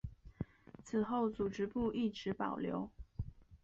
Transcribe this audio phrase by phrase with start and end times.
[0.83, 2.89] 此后组织部一直保留。